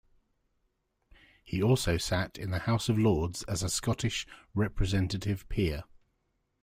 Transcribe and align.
He 1.43 1.61
also 1.61 1.97
sat 1.97 2.35
in 2.39 2.49
the 2.49 2.57
House 2.57 2.89
of 2.89 2.97
Lords 2.97 3.43
as 3.43 3.61
a 3.61 3.69
Scottish 3.69 4.25
representative 4.55 5.47
peer. 5.47 5.83